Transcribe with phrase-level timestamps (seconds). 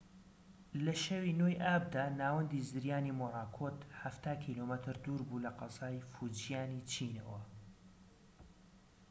[0.85, 7.39] لە شەوی ٩ ی ئابدا، ناوەندی زریانی مۆراکۆت حەفتا کیلۆمەتر دووربوو لە قەزای فوجیانی چینەوە